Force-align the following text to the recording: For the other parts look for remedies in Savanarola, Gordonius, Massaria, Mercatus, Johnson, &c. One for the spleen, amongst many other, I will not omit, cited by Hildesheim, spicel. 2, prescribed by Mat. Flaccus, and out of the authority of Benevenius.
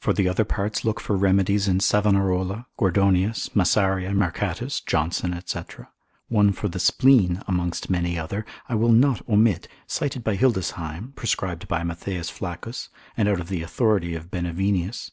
For 0.00 0.12
the 0.12 0.28
other 0.28 0.42
parts 0.44 0.84
look 0.84 0.98
for 0.98 1.16
remedies 1.16 1.68
in 1.68 1.78
Savanarola, 1.78 2.66
Gordonius, 2.76 3.50
Massaria, 3.54 4.12
Mercatus, 4.12 4.80
Johnson, 4.84 5.40
&c. 5.46 5.60
One 6.26 6.50
for 6.50 6.66
the 6.66 6.80
spleen, 6.80 7.40
amongst 7.46 7.88
many 7.88 8.18
other, 8.18 8.44
I 8.68 8.74
will 8.74 8.90
not 8.90 9.22
omit, 9.28 9.68
cited 9.86 10.24
by 10.24 10.34
Hildesheim, 10.36 11.10
spicel. 11.10 11.10
2, 11.10 11.12
prescribed 11.14 11.68
by 11.68 11.84
Mat. 11.84 12.00
Flaccus, 12.00 12.88
and 13.16 13.28
out 13.28 13.38
of 13.38 13.48
the 13.48 13.62
authority 13.62 14.16
of 14.16 14.28
Benevenius. 14.28 15.12